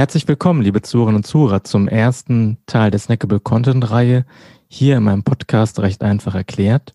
[0.00, 4.24] Herzlich willkommen, liebe Zuhörerinnen und Zuhörer, zum ersten Teil der Snackable Content Reihe
[4.66, 6.94] hier in meinem Podcast recht einfach erklärt.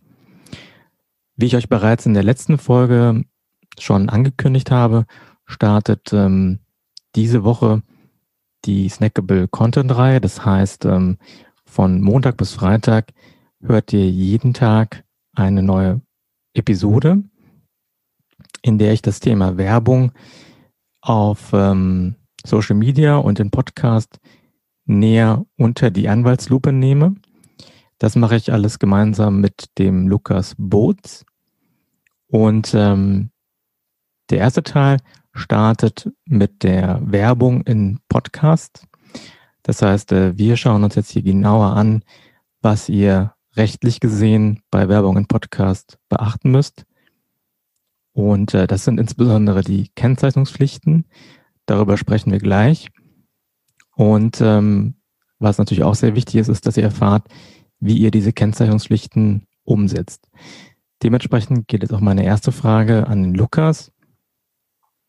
[1.36, 3.24] Wie ich euch bereits in der letzten Folge
[3.78, 5.06] schon angekündigt habe,
[5.46, 6.62] startet ähm,
[7.16, 7.84] diese Woche
[8.66, 10.20] die Snackable Content Reihe.
[10.20, 11.20] Das heißt, ähm,
[11.64, 13.14] von Montag bis Freitag
[13.62, 15.04] hört ihr jeden Tag
[15.36, 16.02] eine neue
[16.56, 17.24] Episode,
[18.64, 20.12] in der ich das Thema Werbung
[21.02, 22.16] auf ähm,
[22.46, 24.20] Social Media und den Podcast
[24.86, 27.16] näher unter die Anwaltslupe nehme.
[27.98, 31.26] Das mache ich alles gemeinsam mit dem Lukas Boots.
[32.28, 33.32] Und ähm,
[34.30, 34.98] der erste Teil
[35.34, 38.86] startet mit der Werbung in Podcast.
[39.64, 42.04] Das heißt, äh, wir schauen uns jetzt hier genauer an,
[42.62, 46.86] was ihr rechtlich gesehen bei Werbung in Podcast beachten müsst.
[48.14, 51.06] Und äh, das sind insbesondere die Kennzeichnungspflichten.
[51.66, 52.90] Darüber sprechen wir gleich.
[53.96, 54.96] Und ähm,
[55.40, 57.28] was natürlich auch sehr wichtig ist, ist, dass ihr erfahrt,
[57.80, 60.30] wie ihr diese Kennzeichnungspflichten umsetzt.
[61.04, 63.92] Dementsprechend geht jetzt auch meine erste Frage an Lukas.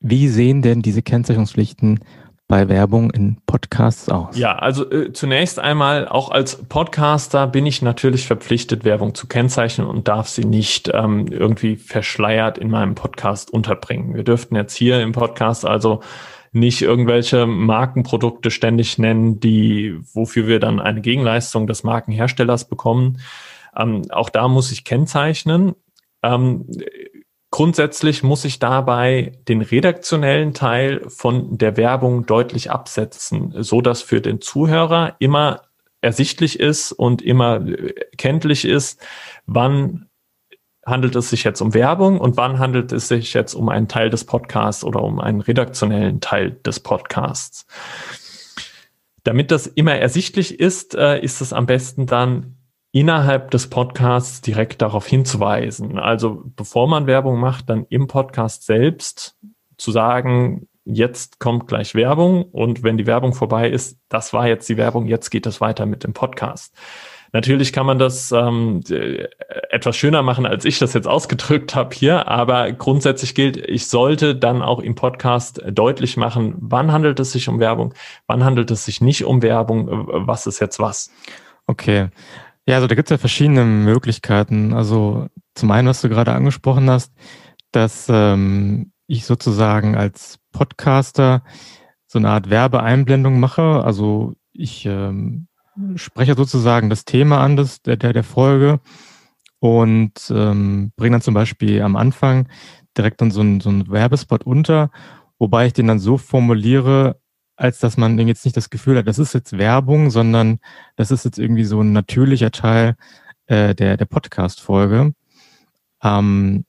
[0.01, 2.01] Wie sehen denn diese Kennzeichnungspflichten
[2.49, 4.37] bei Werbung in Podcasts aus?
[4.37, 9.87] Ja, also äh, zunächst einmal, auch als Podcaster bin ich natürlich verpflichtet, Werbung zu kennzeichnen
[9.87, 14.15] und darf sie nicht ähm, irgendwie verschleiert in meinem Podcast unterbringen.
[14.15, 16.01] Wir dürften jetzt hier im Podcast also
[16.57, 23.19] nicht irgendwelche Markenprodukte ständig nennen, die, wofür wir dann eine Gegenleistung des Markenherstellers bekommen.
[23.77, 25.75] Ähm, auch da muss ich kennzeichnen.
[26.23, 26.67] Ähm,
[27.51, 34.23] grundsätzlich muss ich dabei den redaktionellen Teil von der Werbung deutlich absetzen, so dass für
[34.23, 35.63] den Zuhörer immer
[36.01, 37.65] ersichtlich ist und immer
[38.17, 39.05] kenntlich ist,
[39.47, 40.06] wann
[40.87, 44.09] handelt es sich jetzt um Werbung und wann handelt es sich jetzt um einen Teil
[44.09, 47.67] des Podcasts oder um einen redaktionellen Teil des Podcasts.
[49.25, 52.57] Damit das immer ersichtlich ist, äh, ist es am besten dann
[52.93, 55.99] innerhalb des Podcasts direkt darauf hinzuweisen.
[55.99, 59.37] Also bevor man Werbung macht, dann im Podcast selbst
[59.77, 64.69] zu sagen, jetzt kommt gleich Werbung und wenn die Werbung vorbei ist, das war jetzt
[64.69, 66.73] die Werbung, jetzt geht es weiter mit dem Podcast.
[67.37, 68.81] Natürlich kann man das ähm,
[69.69, 74.35] etwas schöner machen, als ich das jetzt ausgedrückt habe hier, aber grundsätzlich gilt, ich sollte
[74.35, 77.93] dann auch im Podcast deutlich machen, wann handelt es sich um Werbung,
[78.27, 79.87] wann handelt es sich nicht um Werbung,
[80.27, 81.11] was ist jetzt was.
[81.67, 82.09] Okay.
[82.67, 84.73] Ja, also da gibt es ja verschiedene Möglichkeiten.
[84.73, 87.13] Also zum einen, was du gerade angesprochen hast,
[87.71, 91.43] dass ähm, ich sozusagen als Podcaster
[92.07, 93.83] so eine Art Werbeeinblendung mache.
[93.85, 95.49] Also ich ähm,
[95.97, 98.81] spreche sozusagen das Thema an des, der, der, Folge
[99.59, 102.49] und ähm, bringe dann zum Beispiel am Anfang
[102.97, 104.91] direkt dann so einen so Werbespot unter,
[105.39, 107.21] wobei ich den dann so formuliere,
[107.57, 110.59] als dass man jetzt nicht das Gefühl hat, das ist jetzt Werbung, sondern
[110.97, 112.97] das ist jetzt irgendwie so ein natürlicher Teil
[113.47, 115.15] äh, der, der Podcast-Folge.
[116.03, 116.65] Ähm,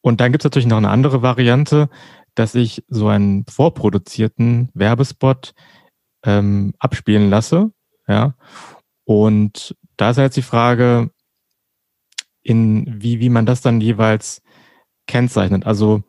[0.00, 1.88] und dann gibt es natürlich noch eine andere Variante,
[2.34, 5.54] dass ich so einen vorproduzierten Werbespot
[6.24, 7.72] ähm, abspielen lasse
[8.08, 8.34] ja.
[9.04, 11.10] Und da ist jetzt die Frage,
[12.42, 14.42] in wie, wie man das dann jeweils
[15.06, 15.66] kennzeichnet.
[15.66, 16.02] Also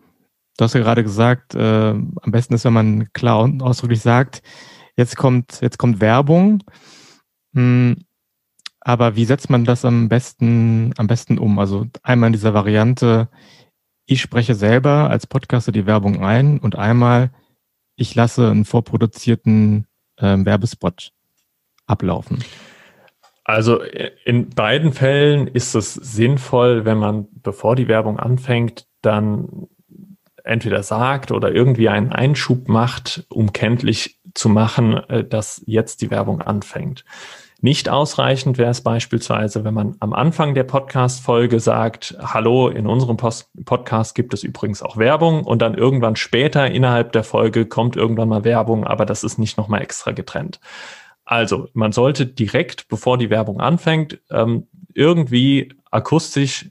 [0.57, 4.41] du hast ja gerade gesagt, äh, am besten ist, wenn man klar und ausdrücklich sagt,
[4.97, 6.63] jetzt kommt, jetzt kommt Werbung.
[7.53, 8.05] Hm,
[8.81, 11.57] aber wie setzt man das am besten, am besten um?
[11.57, 13.29] Also einmal in dieser Variante,
[14.05, 17.31] ich spreche selber als Podcaster die Werbung ein und einmal,
[17.95, 21.13] ich lasse einen vorproduzierten äh, Werbespot
[21.87, 22.43] ablaufen?
[23.43, 23.79] Also
[24.25, 29.67] in beiden Fällen ist es sinnvoll, wenn man, bevor die Werbung anfängt, dann
[30.43, 36.11] entweder sagt oder irgendwie einen Einschub macht, um kenntlich zu machen, äh, dass jetzt die
[36.11, 37.03] Werbung anfängt.
[37.61, 43.17] Nicht ausreichend wäre es beispielsweise, wenn man am Anfang der Podcast-Folge sagt, hallo, in unserem
[43.17, 47.95] Post Podcast gibt es übrigens auch Werbung und dann irgendwann später innerhalb der Folge kommt
[47.95, 50.59] irgendwann mal Werbung, aber das ist nicht nochmal extra getrennt.
[51.25, 56.69] Also, man sollte direkt, bevor die Werbung anfängt, ähm, irgendwie akustisch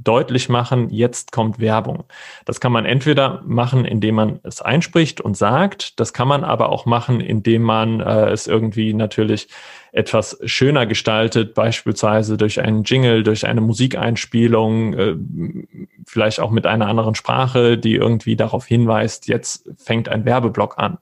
[0.00, 2.04] deutlich machen, jetzt kommt Werbung.
[2.44, 6.68] Das kann man entweder machen, indem man es einspricht und sagt, das kann man aber
[6.70, 9.48] auch machen, indem man äh, es irgendwie natürlich
[9.90, 15.16] etwas schöner gestaltet, beispielsweise durch einen Jingle, durch eine Musikeinspielung, äh,
[16.06, 20.98] vielleicht auch mit einer anderen Sprache, die irgendwie darauf hinweist, jetzt fängt ein Werbeblock an.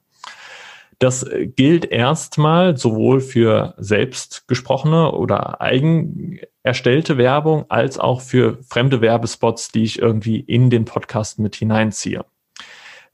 [0.98, 8.58] Das äh, gilt erstmal sowohl für selbst gesprochene oder eigen erstellte Werbung als auch für
[8.69, 12.25] fremde Werbespots, die ich irgendwie in den Podcast mit hineinziehe.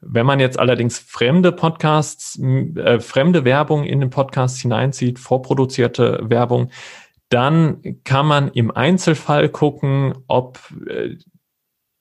[0.00, 6.70] Wenn man jetzt allerdings fremde Podcasts, äh, fremde Werbung in den Podcast hineinzieht, vorproduzierte Werbung,
[7.28, 11.16] dann kann man im Einzelfall gucken, ob äh,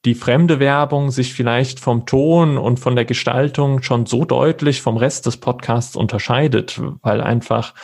[0.06, 4.98] die fremde Werbung sich vielleicht vom Ton und von der Gestaltung schon so deutlich vom
[4.98, 7.75] Rest des Podcasts unterscheidet, weil einfach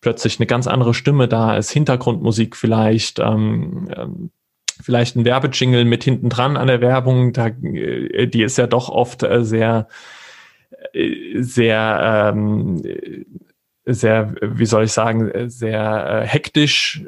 [0.00, 4.30] plötzlich eine ganz andere Stimme da ist, Hintergrundmusik vielleicht, ähm, ähm,
[4.80, 8.88] vielleicht ein Werbejingle mit hinten dran an der Werbung, da, äh, die ist ja doch
[8.88, 9.88] oft äh, sehr,
[10.92, 12.82] äh, sehr, ähm,
[13.86, 17.04] sehr, wie soll ich sagen, sehr äh, hektisch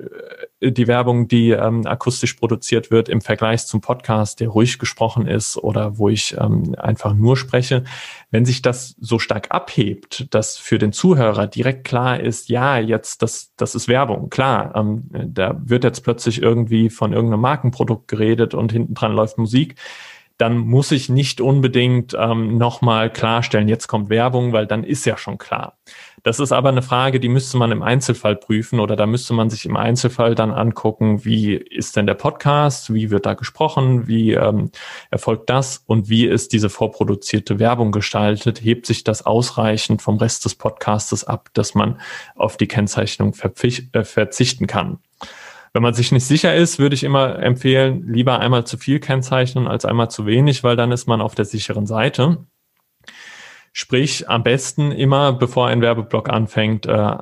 [0.61, 5.59] die Werbung, die ähm, akustisch produziert wird im Vergleich zum Podcast, der ruhig gesprochen ist
[5.59, 7.85] oder wo ich ähm, einfach nur spreche.
[8.31, 13.23] Wenn sich das so stark abhebt, dass für den Zuhörer direkt klar ist, ja, jetzt,
[13.23, 18.55] das, das ist Werbung, klar, ähm, da wird jetzt plötzlich irgendwie von irgendeinem Markenprodukt geredet
[18.55, 19.77] und hinten dran läuft Musik
[20.39, 25.17] dann muss ich nicht unbedingt ähm, nochmal klarstellen, jetzt kommt Werbung, weil dann ist ja
[25.17, 25.79] schon klar.
[26.23, 29.49] Das ist aber eine Frage, die müsste man im Einzelfall prüfen oder da müsste man
[29.49, 34.33] sich im Einzelfall dann angucken, wie ist denn der Podcast, wie wird da gesprochen, wie
[34.33, 34.71] ähm,
[35.11, 40.45] erfolgt das und wie ist diese vorproduzierte Werbung gestaltet, hebt sich das ausreichend vom Rest
[40.45, 42.01] des Podcastes ab, dass man
[42.35, 44.99] auf die Kennzeichnung äh, verzichten kann.
[45.73, 49.67] Wenn man sich nicht sicher ist, würde ich immer empfehlen, lieber einmal zu viel kennzeichnen
[49.69, 52.47] als einmal zu wenig, weil dann ist man auf der sicheren Seite.
[53.73, 57.19] Sprich, am besten immer, bevor ein Werbeblock anfängt, äh,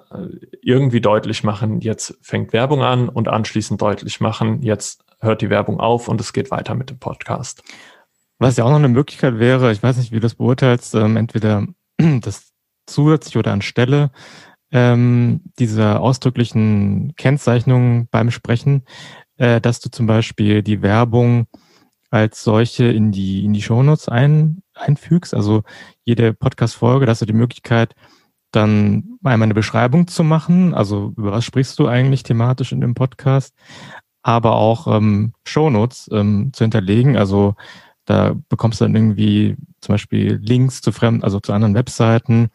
[0.63, 5.81] irgendwie deutlich machen, jetzt fängt Werbung an und anschließend deutlich machen, jetzt hört die Werbung
[5.81, 7.65] auf und es geht weiter mit dem Podcast.
[8.39, 11.17] Was ja auch noch eine Möglichkeit wäre, ich weiß nicht, wie du das beurteilst, ähm,
[11.17, 11.67] entweder
[12.21, 12.53] das
[12.87, 14.11] zusätzlich oder anstelle
[14.75, 18.83] ähm, dieser ausdrücklichen Kennzeichnung beim Sprechen,
[19.37, 21.47] äh, dass du zum Beispiel die Werbung
[22.11, 25.33] als solche in die, in die Shownotes ein, einfügst.
[25.33, 25.63] Also
[26.05, 27.95] jede Podcast-Folge, dass du die Möglichkeit,
[28.51, 30.75] dann einmal eine Beschreibung zu machen.
[30.75, 33.55] Also über was sprichst du eigentlich thematisch in dem Podcast?
[34.23, 37.17] Aber auch ähm, Shownotes ähm, zu hinterlegen.
[37.17, 37.55] Also
[38.07, 42.51] da bekommst du dann irgendwie zum Beispiel Links zu fremden, also zu anderen Webseiten.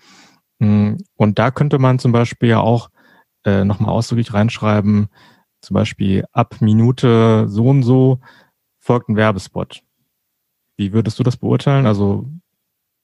[0.60, 2.90] Hm, und da könnte man zum Beispiel ja auch
[3.46, 5.10] äh, nochmal ausdrücklich reinschreiben,
[5.62, 8.20] zum Beispiel ab Minute so und so
[8.80, 9.82] folgt ein Werbespot.
[10.78, 11.86] Wie würdest du das beurteilen?
[11.86, 12.30] Also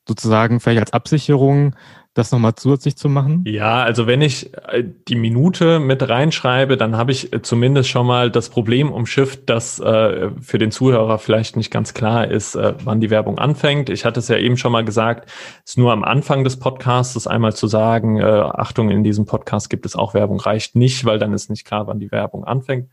[0.08, 1.76] sozusagen vielleicht als Absicherung
[2.16, 3.44] das nochmal zusätzlich zu machen?
[3.46, 8.08] Ja, also wenn ich äh, die Minute mit reinschreibe, dann habe ich äh, zumindest schon
[8.08, 13.02] mal das Problem umschifft, dass äh, für den Zuhörer vielleicht nicht ganz klar ist, wann
[13.02, 13.90] die Werbung anfängt.
[13.90, 15.30] Ich hatte es ja eben schon mal gesagt,
[15.66, 19.86] es ist nur am Anfang des Podcasts einmal zu sagen, Achtung, in diesem Podcast gibt
[19.86, 22.90] es auch Werbung, reicht nicht, weil dann ist nicht klar, wann die Werbung anfängt.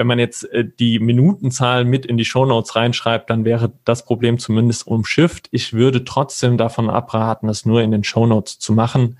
[0.00, 4.38] Wenn man jetzt äh, die Minutenzahl mit in die Shownotes reinschreibt, dann wäre das Problem
[4.38, 5.48] zumindest umschifft.
[5.50, 9.18] Ich würde trotzdem davon abraten, es nur in den Shownotes zu machen,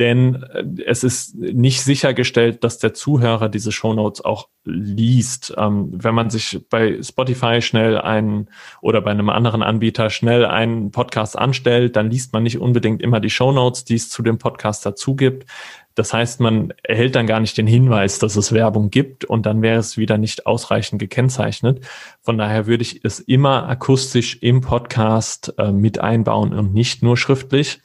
[0.00, 5.54] denn äh, es ist nicht sichergestellt, dass der Zuhörer diese Shownotes auch liest.
[5.56, 8.48] Ähm, wenn man sich bei Spotify schnell einen
[8.80, 13.20] oder bei einem anderen Anbieter schnell einen Podcast anstellt, dann liest man nicht unbedingt immer
[13.20, 15.46] die Shownotes, die es zu dem Podcast dazu gibt.
[15.94, 19.60] Das heißt, man erhält dann gar nicht den Hinweis, dass es Werbung gibt und dann
[19.60, 21.84] wäre es wieder nicht ausreichend gekennzeichnet.
[22.22, 27.16] Von daher würde ich es immer akustisch im Podcast äh, mit einbauen und nicht nur
[27.16, 27.80] schriftlich.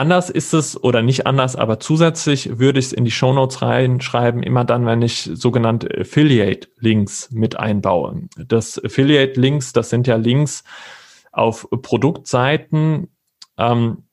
[0.00, 4.42] Anders ist es oder nicht anders, aber zusätzlich würde ich es in die Shownotes reinschreiben,
[4.42, 8.22] immer dann, wenn ich sogenannte Affiliate-Links mit einbaue.
[8.48, 10.64] Das Affiliate-Links, das sind ja Links
[11.32, 13.08] auf Produktseiten,
[13.58, 14.04] ähm,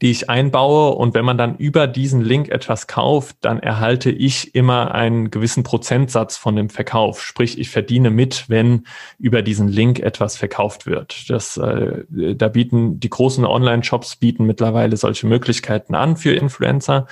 [0.00, 0.94] die ich einbaue.
[0.94, 5.62] Und wenn man dann über diesen Link etwas kauft, dann erhalte ich immer einen gewissen
[5.62, 7.22] Prozentsatz von dem Verkauf.
[7.22, 8.86] Sprich, ich verdiene mit, wenn
[9.18, 11.28] über diesen Link etwas verkauft wird.
[11.30, 17.06] Das, äh, da bieten die großen Online-Shops bieten mittlerweile solche Möglichkeiten an für Influencer.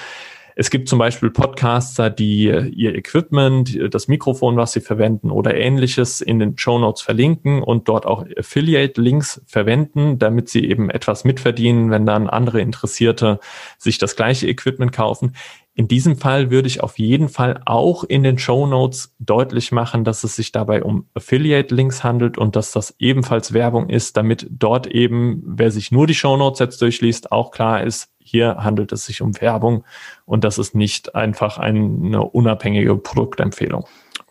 [0.57, 6.21] Es gibt zum Beispiel Podcaster, die ihr Equipment, das Mikrofon, was sie verwenden oder ähnliches
[6.21, 11.91] in den Show Notes verlinken und dort auch Affiliate-Links verwenden, damit sie eben etwas mitverdienen,
[11.91, 13.41] wenn dann andere Interessierte
[13.79, 15.35] sich das gleiche Equipment kaufen.
[15.75, 20.05] In diesem Fall würde ich auf jeden Fall auch in den Show Notes deutlich machen,
[20.05, 24.89] dass es sich dabei um Affiliate-Links handelt und dass das ebenfalls Werbung ist, damit dort
[24.89, 29.05] eben, wer sich nur die Show Notes jetzt durchliest, auch klar ist, hier handelt es
[29.05, 29.85] sich um Werbung
[30.25, 33.87] und das ist nicht einfach eine unabhängige Produktempfehlung.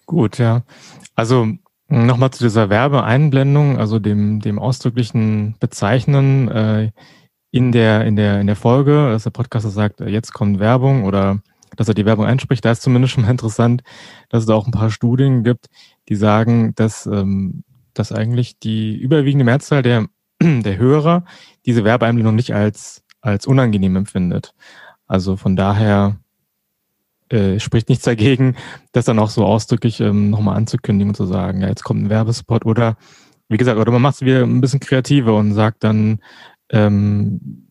[0.05, 0.63] Gut, ja.
[1.15, 1.47] Also
[1.89, 6.91] nochmal zu dieser Werbeeinblendung, also dem, dem ausdrücklichen Bezeichnen äh,
[7.51, 11.41] in der, in der, in der Folge, dass der Podcaster sagt, jetzt kommt Werbung oder
[11.75, 13.83] dass er die Werbung einspricht, da ist zumindest schon mal interessant,
[14.29, 15.67] dass es da auch ein paar Studien gibt,
[16.07, 17.63] die sagen, dass, ähm,
[17.93, 20.07] dass eigentlich die überwiegende Mehrzahl der
[20.41, 21.25] der Hörer
[21.65, 24.53] diese Werbeeinblendung nicht als, als unangenehm empfindet.
[25.07, 26.17] Also von daher
[27.29, 28.55] äh, spricht nichts dagegen,
[28.91, 32.09] das dann auch so ausdrücklich ähm, nochmal anzukündigen und zu sagen, ja, jetzt kommt ein
[32.09, 32.97] Werbespot oder
[33.49, 36.19] wie gesagt, oder man macht es wieder ein bisschen kreativer und sagt dann
[36.71, 37.67] ähm,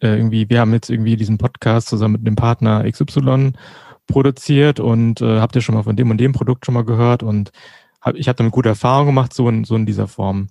[0.00, 3.52] äh, irgendwie, wir haben jetzt irgendwie diesen Podcast zusammen mit dem Partner XY
[4.06, 7.22] produziert und äh, habt ihr schon mal von dem und dem Produkt schon mal gehört
[7.22, 7.50] und
[8.00, 10.48] hab, ich habe damit gute Erfahrungen gemacht, so in, so in dieser Form.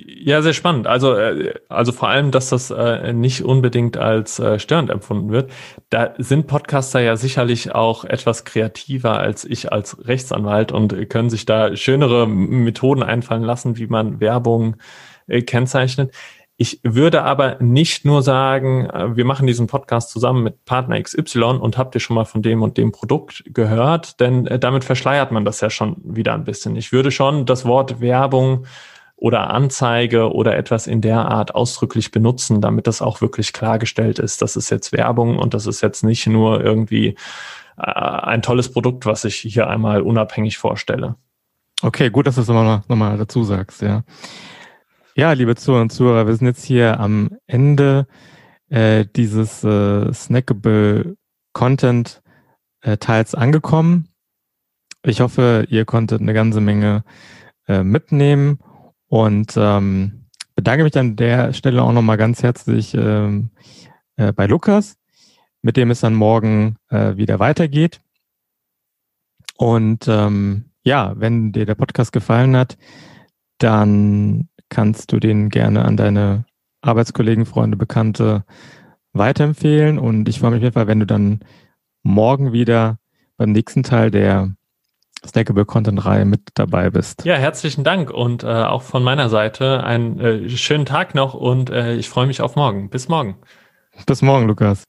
[0.00, 0.86] Ja, sehr spannend.
[0.86, 5.50] Also, äh, also vor allem, dass das äh, nicht unbedingt als äh, störend empfunden wird.
[5.90, 11.46] Da sind Podcaster ja sicherlich auch etwas kreativer als ich als Rechtsanwalt und können sich
[11.46, 14.76] da schönere Methoden einfallen lassen, wie man Werbung
[15.46, 16.14] kennzeichnet.
[16.56, 21.76] Ich würde aber nicht nur sagen, wir machen diesen Podcast zusammen mit Partner XY und
[21.76, 25.60] habt ihr schon mal von dem und dem Produkt gehört, denn damit verschleiert man das
[25.60, 26.76] ja schon wieder ein bisschen.
[26.76, 28.64] Ich würde schon das Wort Werbung
[29.18, 34.42] oder Anzeige oder etwas in der Art ausdrücklich benutzen, damit das auch wirklich klargestellt ist,
[34.42, 37.16] das ist jetzt Werbung und das ist jetzt nicht nur irgendwie
[37.76, 41.16] äh, ein tolles Produkt, was ich hier einmal unabhängig vorstelle.
[41.82, 44.04] Okay, gut, dass du es nochmal noch mal dazu sagst, ja.
[45.16, 48.06] Ja, liebe Zuhörer und Zuhörer, wir sind jetzt hier am Ende
[48.68, 51.16] äh, dieses äh, Snackable
[51.52, 52.22] Content
[52.82, 54.10] äh, Teils angekommen.
[55.02, 57.02] Ich hoffe, ihr konntet eine ganze Menge
[57.66, 58.60] äh, mitnehmen
[59.08, 63.50] und ähm, bedanke mich an der Stelle auch nochmal ganz herzlich ähm,
[64.16, 64.96] äh, bei Lukas,
[65.62, 68.00] mit dem es dann morgen äh, wieder weitergeht.
[69.56, 72.78] Und ähm, ja, wenn dir der Podcast gefallen hat,
[73.58, 76.44] dann kannst du den gerne an deine
[76.80, 78.44] Arbeitskollegen, Freunde, Bekannte
[79.12, 79.98] weiterempfehlen.
[79.98, 81.40] Und ich freue mich auf jeden Fall, wenn du dann
[82.02, 82.98] morgen wieder
[83.36, 84.54] beim nächsten Teil der
[85.26, 87.24] Snackable Content Reihe mit dabei bist.
[87.24, 91.70] Ja, herzlichen Dank und äh, auch von meiner Seite einen äh, schönen Tag noch und
[91.70, 92.90] äh, ich freue mich auf morgen.
[92.90, 93.36] Bis morgen.
[94.06, 94.84] Bis morgen, Lukas.